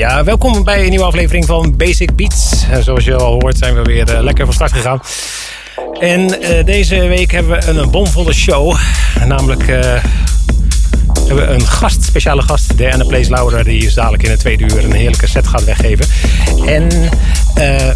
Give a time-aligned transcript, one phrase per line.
[0.00, 2.64] Ja, welkom bij een nieuwe aflevering van Basic Beats.
[2.80, 5.00] Zoals je al hoort zijn we weer uh, lekker van start gegaan.
[5.98, 8.76] En uh, deze week hebben we een, bomvolle show.
[9.26, 9.78] Namelijk uh,
[11.26, 14.64] hebben we een gast, speciale gast, Diana Place Laura, die is dadelijk in het tweede
[14.64, 16.06] uur een heerlijke set gaat weggeven.
[16.66, 16.88] En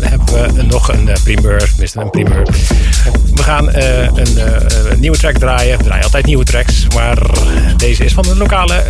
[0.00, 2.46] hebben we nog een primeur, tenminste een primeur.
[3.34, 4.38] We gaan een,
[4.90, 5.78] een, nieuwe track draaien.
[5.78, 7.18] We draaien altijd nieuwe tracks, maar
[7.76, 8.82] deze is van een lokale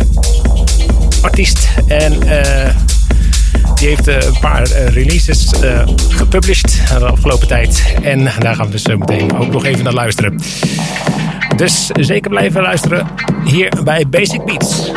[1.21, 1.67] artiest.
[1.87, 2.21] En
[3.85, 7.95] die heeft uh, een paar uh, releases uh, gepublished de afgelopen tijd.
[8.01, 10.39] En daar gaan we dus meteen ook nog even naar luisteren.
[11.55, 13.07] Dus zeker blijven luisteren
[13.43, 14.91] hier bij Basic Beats.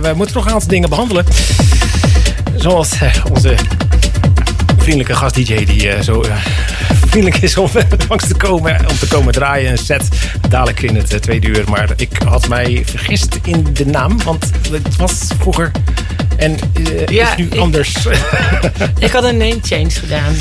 [0.00, 1.24] We moeten nog een aantal dingen behandelen.
[2.56, 3.54] Zoals uh, onze
[4.76, 6.24] vriendelijke gast-DJ die uh, zo
[7.06, 7.68] vriendelijk is om
[8.08, 9.70] langs te komen, om te komen draaien.
[9.70, 10.08] Een set
[10.48, 11.64] dadelijk in het tweede uur.
[11.68, 15.70] Maar ik had mij vergist in de naam, want het was vroeger
[16.36, 16.56] en
[17.06, 17.96] ja, is nu ik, anders.
[18.98, 20.34] ik had een name change gedaan.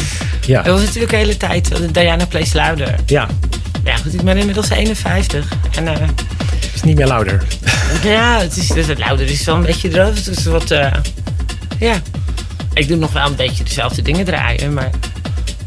[0.46, 0.62] Ja.
[0.62, 2.96] Dat was natuurlijk de hele tijd Diana Plays Louder.
[3.06, 3.28] Ja.
[3.84, 5.52] Ja, goed, ik ben inmiddels 51.
[5.76, 5.92] En, uh,
[6.82, 7.44] is niet meer louder.
[8.04, 10.24] ja, het is, dus het louder is wel een beetje droog.
[10.24, 10.94] Dus wat, uh,
[11.80, 11.96] ja.
[12.74, 14.90] Ik doe nog wel een beetje dezelfde dingen draaien, maar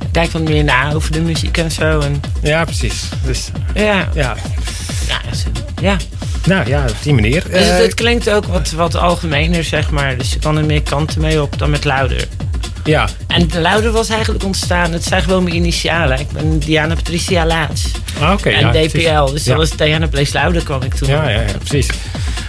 [0.00, 2.00] ik kijk wat meer na over de muziek en zo.
[2.00, 3.08] En, ja, precies.
[3.24, 4.08] Dus, ja.
[4.14, 4.36] Ja.
[5.08, 5.20] Ja.
[5.80, 5.96] ja.
[6.46, 7.44] Nou ja, op die manier.
[7.50, 10.16] Dus het, het, klinkt ook wat, wat algemener, zeg maar.
[10.16, 12.28] Dus je kan er meer kanten mee op dan met louder.
[12.84, 13.08] Ja.
[13.26, 16.20] En Louder was eigenlijk ontstaan, het zijn gewoon mijn initialen.
[16.20, 17.90] Ik ben Diana Patricia Laats.
[18.20, 18.50] Ah, oké.
[18.50, 19.32] en ja, DPL, precies.
[19.32, 21.08] dus dat was Diana Place Louder kwam ik toen.
[21.08, 21.88] Ja, ja, ja precies.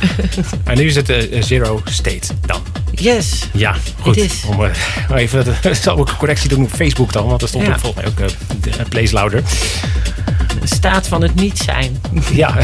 [0.64, 2.62] en nu is het uh, Zero State dan.
[2.92, 3.40] Yes.
[3.54, 4.18] Ja, goed.
[4.18, 4.44] It is.
[4.48, 4.70] Om uh,
[5.16, 5.46] even,
[5.82, 8.32] zal ik een correctie doen op Facebook dan, want er stond ook volgens mij ook
[8.66, 9.44] uh, Place Louder.
[10.62, 12.02] De staat van het niet zijn.
[12.34, 12.58] ja,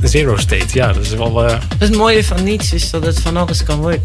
[0.00, 1.32] de Zero State, ja, dat is wel...
[1.32, 4.02] Dat is het mooie van niets, is dat het van alles kan worden.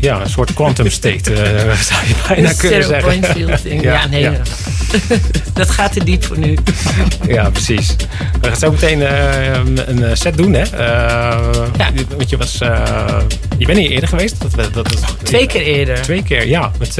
[0.00, 1.38] Ja, een soort quantum state uh,
[1.90, 3.10] zou je bijna kunnen zero zeggen.
[3.10, 3.62] Point field.
[3.82, 4.20] Ja, ja, nee.
[4.20, 4.32] Ja.
[5.52, 6.58] dat gaat te diep voor nu.
[7.26, 7.96] ja, precies.
[8.40, 9.54] We gaan zo meteen uh,
[9.86, 10.62] een set doen, hè?
[10.62, 10.70] Uh,
[11.76, 11.90] ja.
[12.16, 12.58] Want je was...
[13.58, 14.40] je bent hier eerder geweest?
[14.40, 16.02] Dat, dat, dat, Twee keer eerder.
[16.02, 16.70] Twee keer, ja.
[16.78, 16.98] Met,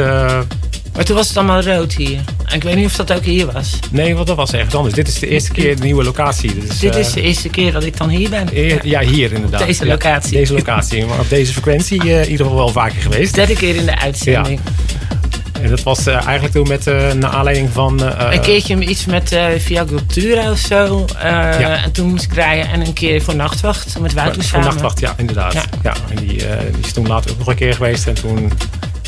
[0.99, 2.20] maar toen was het allemaal rood hier.
[2.44, 3.78] En ik weet niet of dat ook hier was.
[3.90, 4.94] Nee, want dat was ergens anders.
[4.94, 6.55] Dit is de eerste keer de nieuwe locatie.
[6.55, 8.49] Dus, Dit is de eerste keer dat ik dan hier ben.
[8.53, 9.66] Ja, ja hier inderdaad.
[9.66, 10.32] Deze locatie.
[10.32, 11.07] Ja, deze locatie.
[11.07, 13.34] Maar op deze frequentie uh, in ieder geval wel vaker geweest.
[13.34, 14.61] Derde keer in de uitzending.
[14.64, 15.62] Ja.
[15.62, 18.03] En dat was uh, eigenlijk toen met uh, naar aanleiding van...
[18.03, 21.05] een keertje iets met Via Cultura of zo.
[21.22, 21.82] Ja.
[21.84, 22.68] En toen moest ik draaien.
[22.68, 24.64] En een keer voor Nachtwacht met Wouter samen.
[24.64, 25.53] Voor Nachtwacht, ja, inderdaad.
[25.53, 25.64] Ja.
[25.82, 28.07] ja en die, die is toen later ook nog een keer geweest.
[28.07, 28.53] En toen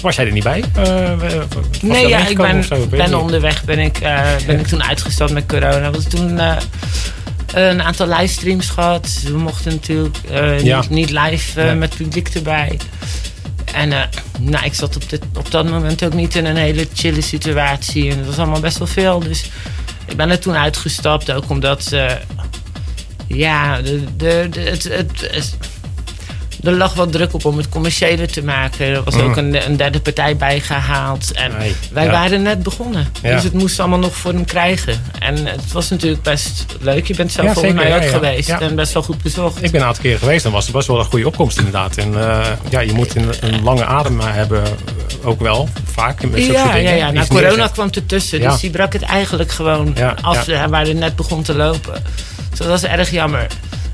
[0.01, 0.65] was jij er niet bij?
[0.79, 1.13] Uh,
[1.83, 5.47] nee, ja, ik ben, zo, ben onderweg ben ik, uh, ben ik toen uitgestapt met
[5.47, 5.91] corona.
[5.91, 6.57] Want toen uh,
[7.55, 9.21] een aantal livestreams gehad.
[9.25, 10.17] We mochten natuurlijk
[10.63, 10.81] ja.
[10.81, 11.75] niet, niet, live nee.
[11.75, 12.79] met publiek erbij.
[13.75, 13.89] En
[14.39, 18.11] nou, ik zat op, dit, op dat moment ook niet in een hele chille situatie.
[18.11, 19.19] En dat was allemaal best wel veel.
[19.19, 19.51] Dus
[20.07, 21.33] ik ben er toen uitgestapt.
[21.33, 21.95] Ook omdat...
[23.27, 25.57] ja, de, de, de, het, het, het
[26.65, 28.87] er lag wat druk op om het commerciëler te maken.
[28.87, 31.33] Er was ook een, een derde partij bijgehaald.
[31.33, 32.11] En nee, wij ja.
[32.11, 33.07] waren net begonnen.
[33.23, 33.35] Ja.
[33.35, 35.03] Dus het moest allemaal nog vorm krijgen.
[35.19, 37.07] En het was natuurlijk best leuk.
[37.07, 38.49] Je bent zelf Ja, volgens mij ook geweest.
[38.49, 39.65] En best wel goed bezocht.
[39.65, 41.97] Ik ben een aantal keer geweest en was het best wel een goede opkomst inderdaad.
[41.97, 44.63] En uh, ja, je moet een, een lange adem hebben,
[45.23, 46.23] ook wel, vaak.
[46.31, 46.83] Met Ja, dingen.
[46.83, 47.05] ja, ja.
[47.05, 47.73] Nou, Iets corona neerzetten.
[47.73, 48.41] kwam ertussen.
[48.41, 50.47] Dus die brak het eigenlijk gewoon af.
[50.69, 52.03] Waar het net begon te lopen.
[52.51, 53.47] Dus dat was erg jammer.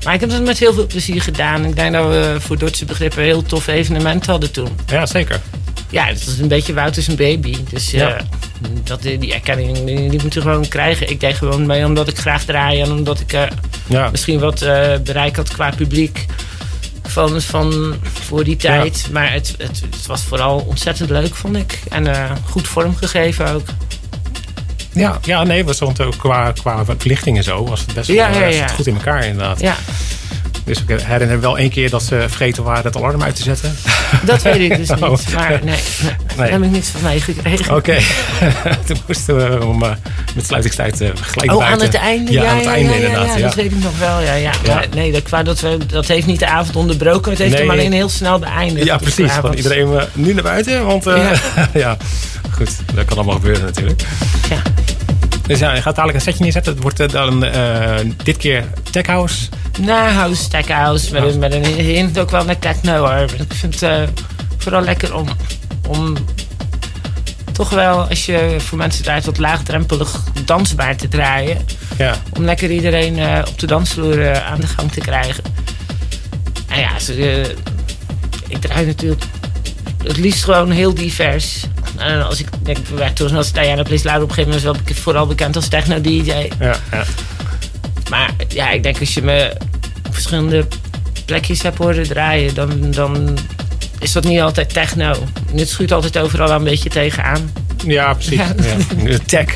[0.03, 1.65] Maar ik heb het met heel veel plezier gedaan.
[1.65, 4.69] Ik denk dat we voor Duitse begrippen een heel tof evenement hadden toen.
[4.87, 5.39] Ja, zeker.
[5.89, 7.55] Ja, het was een beetje Wouters een baby.
[7.69, 8.07] Dus Ja.
[8.07, 8.17] ja.
[8.83, 11.09] dat, die erkenning die, die moet je gewoon krijgen.
[11.09, 12.81] Ik deed gewoon mee omdat ik graag draai.
[12.81, 13.43] En omdat ik eh,
[13.87, 16.25] Ja, misschien wat eh, bereik had qua publiek.
[17.03, 19.07] Van, van voor die tijd.
[19.11, 21.79] Maar het, het, het was vooral ontzettend leuk, vond ik.
[21.89, 23.65] En eh, goed vormgegeven ook.
[24.97, 27.65] Ja, ja nee, we stonden ook qua, qua verlichting en zo.
[27.67, 28.67] Was het best wel Ja, ja, eh, ja.
[28.67, 29.59] goed in elkaar inderdaad.
[29.59, 29.75] Ja,
[30.63, 33.75] Dus ik herinner wel één keer dat ze vergeten waren het alarm uit te zetten.
[34.25, 35.09] dat weet ik dus Oh.
[35.09, 35.33] niet.
[35.33, 35.59] Maar nee,
[36.01, 37.75] nee, daar heb ik niks van meegekregen.
[37.75, 37.97] Oké,
[38.85, 39.89] toen moesten we om uh,
[40.35, 41.79] met sluitingstijd uh, gelijk Oh, buiten.
[41.79, 42.31] aan het einde?
[42.31, 43.27] Ja, aan het einde ja, inderdaad.
[43.27, 44.19] Ja, Ja, dat weet ik nog wel.
[44.21, 44.51] Ja, ja.
[44.67, 47.29] Maar nee, dat, qua dat, we, dat heeft niet de avond onderbroken.
[47.31, 47.61] Het heeft Nee.
[47.61, 48.85] hem alleen heel snel beëindigd.
[48.85, 49.33] Ja, Dus precies.
[49.33, 50.85] Van wat- iedereen uh, nu naar buiten.
[50.85, 51.03] Want
[51.73, 51.97] ja.
[52.57, 52.95] Goed.
[52.95, 54.01] Dat kan allemaal gebeuren natuurlijk.
[54.49, 54.61] Ja.
[55.47, 56.73] Dus ja, je gaat dadelijk een setje neerzetten.
[56.73, 59.47] Het wordt uh, dan uh, dit keer Tech House.
[59.79, 61.13] Na House Tech House.
[61.13, 63.21] Met, een, met een hint ook wel naar techno hoor.
[63.21, 64.07] Ik vind het uh,
[64.57, 65.27] vooral lekker om,
[65.87, 66.15] om
[67.51, 71.57] toch wel, als je voor mensen draait, wat laagdrempelig dansbaar te draaien.
[71.97, 75.43] Ja, Om lekker iedereen uh, op de dansvloer aan de gang te krijgen.
[76.67, 77.55] En ja, ze,
[78.47, 79.23] ik draai natuurlijk
[80.03, 81.63] het liefst gewoon heel divers.
[81.97, 82.77] En als ik denk,
[83.13, 86.49] toen als Diana Loud op een gegeven moment was wel vooral bekend als techno-dj.
[86.59, 87.03] ja, ja.
[88.09, 89.55] Maar ja, ik denk als je me
[90.07, 90.67] op verschillende
[91.25, 93.37] plekjes hebt horen draaien, dan, dan
[93.99, 95.15] is dat niet altijd techno.
[95.55, 97.51] Het schuurt altijd overal wel een beetje tegenaan.
[97.85, 98.37] Ja, precies.
[98.37, 98.53] Ja.
[98.97, 99.03] Ja.
[99.03, 99.53] De tech,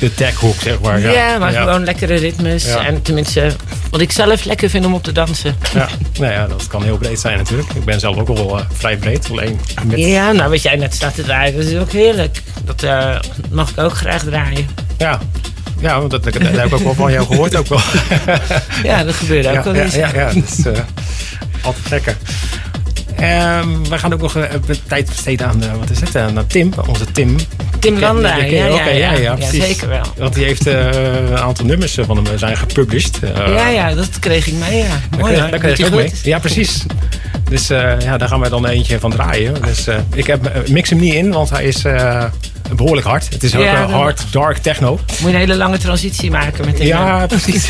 [0.00, 1.00] de techhoek, zeg maar.
[1.00, 2.64] Ja, Ja, maar gewoon lekkere ritmes.
[2.64, 2.86] Ja.
[2.86, 3.50] En tenminste,
[3.90, 5.56] wat ik zelf lekker vind om op te dansen.
[5.74, 5.88] Ja.
[6.18, 7.70] Nou ja, dat kan heel breed zijn natuurlijk.
[7.72, 9.30] Ik ben zelf ook wel uh, vrij breed.
[9.30, 9.98] Alleen met...
[9.98, 12.42] Ja, nou wat jij net staat te draaien, dat is ook heerlijk.
[12.64, 13.18] Dat uh,
[13.50, 14.68] mag ik ook graag draaien.
[14.98, 15.20] Ja.
[15.80, 17.80] Ja, want dat, dat, heb ik ook wel van jou gehoord ook wel.
[18.90, 19.94] ja, dat gebeurt ook wel eens.
[19.94, 20.72] Ja, ja, ja, dat is uh,
[21.62, 22.16] altijd lekker.
[23.20, 24.44] Um, wij gaan ook nog uh,
[24.86, 27.36] tijd besteden aan, uh, wat is het, aan Tim, onze Tim.
[27.78, 30.04] Tim Landa, ja, ja, ja, ja, ja, zeker wel.
[30.16, 30.84] Want die heeft uh,
[31.30, 33.18] een aantal nummers van hem zijn gepublished.
[33.34, 35.18] ja, ja, dat kreeg ik mee, ja.
[35.18, 36.12] Mooi, daar, daar kreeg ik ook mee.
[36.22, 36.84] Ja, precies.
[37.50, 39.62] Dus ja, daar gaan wij dan eentje van draaien.
[39.62, 41.84] Dus ik heb, mix hem niet in, want hij is
[42.76, 43.28] behoorlijk hard.
[43.30, 44.90] Het is ook ja, hard, dark techno.
[44.90, 47.68] Moet je een hele lange transitie maken met Ja, precies.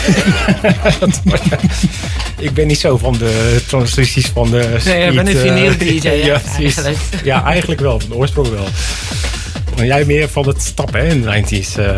[2.39, 6.09] ik ben niet zo van de transities van de Nee, ik ben een vinyl DJ,
[6.27, 6.99] ja, eigenlijk.
[7.25, 8.01] Ja, eigenlijk wel.
[8.01, 8.67] Van de oorsprong wel.
[9.87, 11.89] Jij meer van het stappen in de 90s, uh,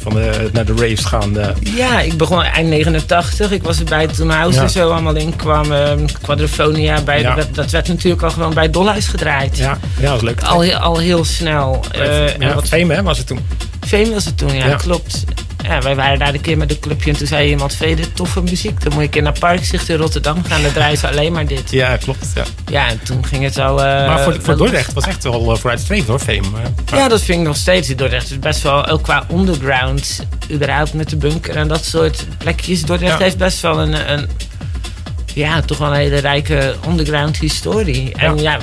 [0.00, 1.38] van de, naar de raves gaan?
[1.38, 1.46] Uh.
[1.76, 3.50] Ja, ik begon eind 89.
[3.50, 4.68] Ik was erbij toen House ja.
[4.68, 5.66] zo allemaal in kwam.
[6.22, 7.34] Quadrofonia, bij ja.
[7.34, 9.56] dat, dat, werd natuurlijk al gewoon bij Dolhuis gedraaid.
[9.56, 10.42] Ja, ja dat was leuk.
[10.42, 11.84] Al, al heel snel.
[11.96, 13.40] Uh, ja, wat Fame hè, was het toen?
[13.86, 15.24] Fame was het toen, ja, klopt
[15.68, 18.42] ja, wij waren daar een keer met een clubje en toen zei iemand: Vede, toffe
[18.42, 18.82] muziek.
[18.82, 20.62] Dan moet ik in naar Parkzicht in Rotterdam gaan.
[20.62, 21.70] Dan draaien ze alleen maar dit.
[21.70, 22.26] Ja, klopt.
[22.34, 23.78] Ja, ja en toen ging het al.
[23.78, 26.58] Uh, maar voor, voor Dordrecht was echt wel uh, vooruitstrevend hoor, Fame.
[26.92, 27.96] Ja, dat vind ik nog steeds.
[27.96, 32.82] Dordrecht is best wel, ook qua underground, überhaupt met de bunker en dat soort plekjes.
[32.82, 34.28] Dordrecht heeft best wel een, een
[35.34, 38.12] ja, toch wel een hele rijke underground historie.
[38.16, 38.58] En ja,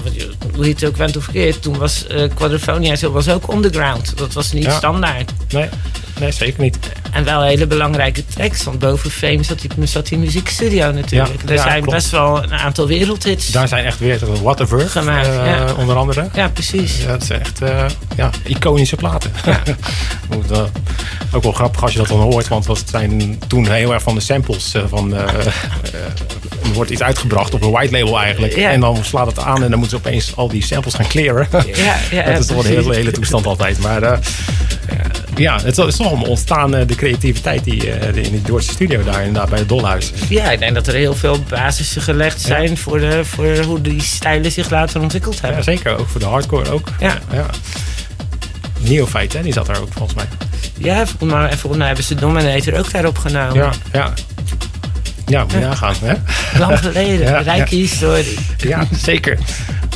[0.56, 4.18] hoe je het ook went of verkeerd, toen was uh, zo was ook underground.
[4.18, 5.32] Dat was niet standaard.
[5.50, 5.70] Nee.
[6.20, 6.78] Nee, zeker niet.
[7.12, 8.64] En wel hele belangrijke tracks.
[8.64, 11.50] Want boven Fame zat die, zat die muziekstudio natuurlijk.
[11.50, 13.52] er zijn best wel een aantal wereldhits.
[13.52, 15.28] Daar zijn echt weer Whatever gemaakt.
[15.28, 16.30] Uh, onder andere.
[16.34, 17.02] Ja, precies.
[17.02, 17.86] Ja, dat zijn echt uh,
[18.16, 19.32] ja, iconische platen.
[19.46, 19.62] Ja.
[20.52, 20.64] uh,
[21.32, 22.48] ook wel grappig als je dat dan hoort.
[22.48, 24.74] Want dat zijn toen heel erg van de samples.
[24.88, 25.54] van, er
[26.74, 28.54] wordt iets uitgebracht op een white label eigenlijk.
[28.54, 31.48] En dan slaat het aan en dan moeten ze opeens al die samples gaan clearen.
[31.52, 33.80] Ja, ja, dat is toch een hele, hele toestand altijd.
[33.80, 34.20] Maar
[35.36, 39.20] ja, het is allemaal ontstaan, eh, de creativiteit die uh, in die Duitse studio daar
[39.20, 40.12] inderdaad bij het Dolhuis.
[40.30, 44.02] Ja, ik denk dat er heel veel basissen gelegd zijn voor, de, voor hoe die
[44.02, 45.58] stijlen zich later ontwikkeld hebben.
[45.58, 46.88] Ja, zeker, ook voor de hardcore ook.
[47.00, 47.18] Ja.
[47.32, 47.46] ja.
[48.80, 50.26] Neophyte, hè, die zat daar ook volgens mij.
[50.78, 51.08] Ja, en
[51.58, 53.56] volgens mij hebben ze Dominator ook daarop genomen.
[53.56, 54.14] Ja, ja.
[55.26, 55.96] Ja, moet je nagaan.
[56.02, 56.14] Hè?
[56.60, 58.38] Lang geleden, rijke historie.
[58.58, 59.38] Ja, zeker.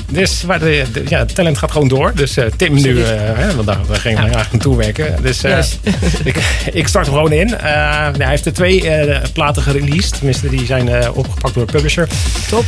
[0.10, 2.12] Dus de, ja, het talent gaat gewoon door.
[2.16, 4.22] Dus uh, Tim nu, uh, hè, want daar, daar ging ja.
[4.22, 5.22] eigenlijk naartoe werken.
[5.22, 5.80] Dus uh, yes.
[6.24, 7.50] ik, ik start er gewoon in.
[7.50, 8.92] hij heeft er twee
[9.34, 10.14] platen gereleased.
[10.14, 12.08] Tenminste, die zijn opgepakt door de publisher.
[12.50, 12.66] Top.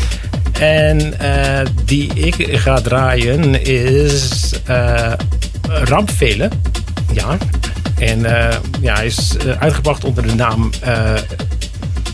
[0.60, 1.14] En
[1.86, 4.52] die ik ga draaien is
[5.68, 6.52] Rampvelen.
[7.14, 7.38] Ja.
[7.98, 8.20] En
[8.82, 10.70] ja, hij is uitgebracht onder de naam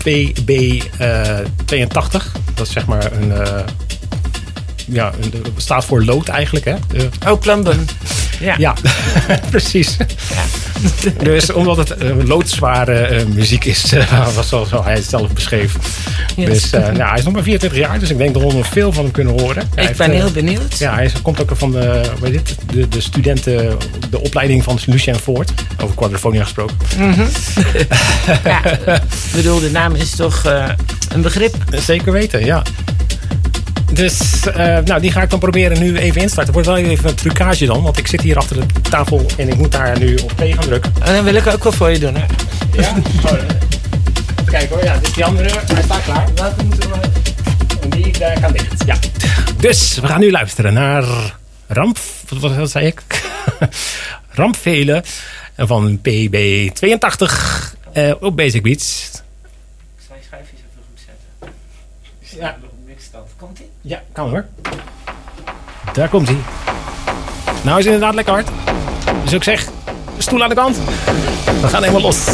[0.08, 2.24] PB82.
[2.54, 3.32] dat is zeg maar een
[4.88, 5.12] ja,
[5.58, 6.66] staat voor lood eigenlijk.
[6.66, 6.76] Hè?
[7.32, 7.88] oh, plumben.
[8.40, 8.74] Ja, ja
[9.50, 9.98] precies.
[10.30, 10.44] Ja.
[11.24, 15.76] dus omdat het uh, loodzware uh, muziek is, uh, was zoals hij het zelf beschreef.
[16.36, 18.94] Dus nou, hij is nog maar 24 jaar, dus ik denk dat we nog veel
[18.94, 19.70] van hem kunnen horen.
[19.76, 20.78] Hij ik heeft, ben heel benieuwd.
[20.78, 23.78] Ja, hij komt ook van de, weet dit, de, de studenten,
[24.10, 25.52] de opleiding van Lucien Ford.
[25.84, 26.78] Over quadrofonia gesproken.
[26.98, 27.28] Mm -hmm.
[28.44, 29.02] ja, ik
[29.34, 30.44] bedoel, de naam is toch
[31.10, 31.56] een begrip?
[31.72, 32.64] Zeker weten, ja.
[33.94, 36.54] Dus uh, nou, die ga ik dan proberen nu even instarten.
[36.54, 39.50] Het wordt wel even een trucage dan, want ik zit hier achter de tafel en
[39.50, 40.94] ik moet daar nu op play gaan drukken.
[41.02, 42.26] En dan wil ik ook wel voor je doen, hè?
[42.82, 42.94] Ja?
[43.26, 43.32] Oh,
[44.46, 45.50] Kijk hoor, ja, dit is die andere.
[45.50, 46.28] Hij staat klaar.
[46.36, 47.00] Welke moeten we...
[47.82, 48.98] En die uh, kan dicht, ja.
[49.60, 51.04] Dus, we gaan nu luisteren naar
[51.68, 51.98] Ramp...
[52.40, 53.02] Wat, wat zei ik?
[54.30, 55.04] Rampvelen
[55.58, 57.34] van PB82
[57.94, 59.10] uh, op Basic Beats.
[59.98, 62.40] Ik zal je schijfjes even goed zetten.
[62.40, 62.58] Ja.
[63.38, 63.67] Komt ie?
[63.88, 64.46] Ja, kan hoor.
[65.94, 66.38] Daar komt hij.
[67.64, 68.50] Nou is inderdaad lekker hard.
[69.24, 69.68] Dus ik zeg,
[70.18, 70.78] stoel aan de kant.
[71.62, 72.26] We gaan helemaal los.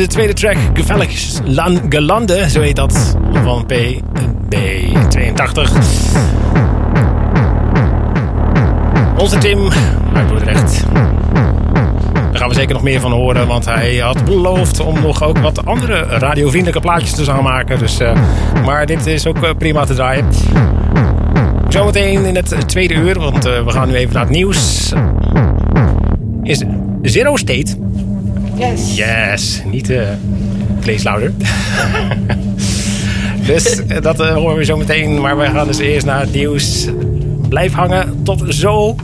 [0.00, 1.38] De tweede track, Gevellig
[1.88, 5.60] Gelande, zo heet dat, van PB82.
[9.16, 9.68] Onze Tim
[10.14, 10.84] uit Dordrecht.
[12.12, 15.38] Daar gaan we zeker nog meer van horen, want hij had beloofd om nog ook
[15.38, 17.78] wat andere radiovriendelijke plaatjes te gaan maken.
[17.78, 18.12] Dus, uh,
[18.64, 20.26] maar dit is ook uh, prima te draaien.
[21.68, 24.92] Zometeen in het tweede uur, want uh, we gaan nu even naar het nieuws.
[26.42, 26.64] Is
[27.02, 27.79] Zero State
[28.60, 28.96] Yes.
[28.96, 29.62] Yes.
[29.64, 30.08] Niet uh,
[30.80, 31.32] vleeslouder.
[33.46, 35.20] dus dat uh, horen we zo meteen.
[35.20, 36.88] Maar we gaan dus eerst naar het nieuws.
[37.48, 38.22] Blijf hangen.
[38.22, 38.96] Tot zo.